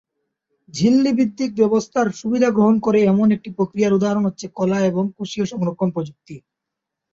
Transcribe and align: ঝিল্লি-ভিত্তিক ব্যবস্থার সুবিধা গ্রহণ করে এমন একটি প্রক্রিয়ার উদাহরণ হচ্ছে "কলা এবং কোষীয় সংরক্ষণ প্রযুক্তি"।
ঝিল্লি-ভিত্তিক 0.69 1.49
ব্যবস্থার 1.55 2.07
সুবিধা 2.19 2.49
গ্রহণ 2.51 2.75
করে 2.79 2.99
এমন 3.03 3.27
একটি 3.35 3.49
প্রক্রিয়ার 3.57 3.97
উদাহরণ 3.97 4.23
হচ্ছে 4.27 4.45
"কলা 4.57 4.79
এবং 4.89 5.03
কোষীয় 5.15 5.45
সংরক্ষণ 5.51 5.89
প্রযুক্তি"। 5.95 6.35